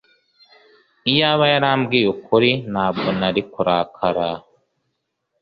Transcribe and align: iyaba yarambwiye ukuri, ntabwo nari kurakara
iyaba 1.11 1.45
yarambwiye 1.53 2.07
ukuri, 2.15 2.51
ntabwo 2.71 3.07
nari 3.19 3.41
kurakara 3.51 4.27